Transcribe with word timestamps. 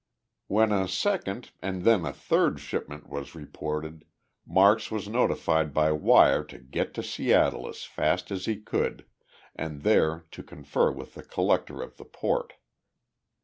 When 0.47 0.71
a 0.71 0.87
second 0.87 1.51
and 1.61 1.83
then 1.83 2.05
a 2.07 2.11
third 2.11 2.59
shipment 2.59 3.07
was 3.07 3.35
reported, 3.35 4.03
Marks 4.47 4.89
was 4.89 5.07
notified 5.07 5.75
by 5.75 5.91
wire 5.91 6.43
to 6.45 6.57
get 6.57 6.95
to 6.95 7.03
Seattle 7.03 7.67
as 7.69 7.83
fast 7.83 8.31
as 8.31 8.45
he 8.45 8.57
could, 8.59 9.05
and 9.55 9.83
there 9.83 10.25
to 10.31 10.41
confer 10.41 10.91
with 10.91 11.13
the 11.13 11.21
Collector 11.21 11.83
of 11.83 11.97
the 11.97 12.05
Port. 12.05 12.53